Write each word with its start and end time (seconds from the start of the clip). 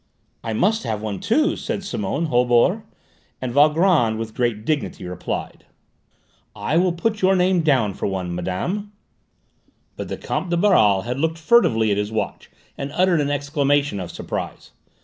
"I 0.43 0.53
must 0.53 0.81
have 0.81 0.99
one 1.03 1.19
too," 1.19 1.55
said 1.55 1.83
Simone 1.83 2.25
Holbord, 2.29 2.81
and 3.39 3.53
Valgrand 3.53 4.17
with 4.17 4.33
great 4.33 4.65
dignity 4.65 5.05
replied: 5.05 5.67
"I 6.55 6.75
will 6.77 6.91
put 6.93 7.21
your 7.21 7.35
name 7.35 7.61
down 7.61 7.93
for 7.93 8.07
one, 8.07 8.33
madame!" 8.33 8.93
But 9.95 10.07
the 10.07 10.17
Comte 10.17 10.49
de 10.49 10.57
Baral 10.57 11.03
had 11.03 11.19
looked 11.19 11.37
furtively 11.37 11.91
at 11.91 11.97
his 11.97 12.11
watch, 12.11 12.49
and 12.79 12.91
uttered 12.93 13.21
an 13.21 13.29
exclamation 13.29 13.99
of 13.99 14.09
surprise. 14.09 14.71